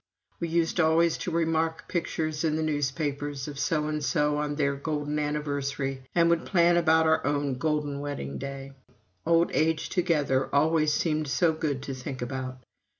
We 0.39 0.47
used 0.47 0.79
always 0.79 1.15
to 1.19 1.29
remark 1.29 1.87
pictures 1.87 2.43
in 2.43 2.55
the 2.55 2.63
newspapers, 2.63 3.47
of 3.47 3.59
So 3.59 3.87
and 3.87 4.03
so 4.03 4.37
on 4.39 4.55
their 4.55 4.75
"golden 4.75 5.19
anniversary," 5.19 6.01
and 6.15 6.27
would 6.31 6.43
plan 6.43 6.75
about 6.75 7.05
our 7.05 7.23
own 7.23 7.59
"golden 7.59 7.99
wedding 7.99 8.39
day" 8.39 8.71
old 9.27 9.51
age 9.53 9.89
together 9.89 10.49
always 10.51 10.91
seemed 10.91 11.27
so 11.27 11.53
good 11.53 11.83
to 11.83 11.93
think 11.93 12.19
about. 12.23 12.63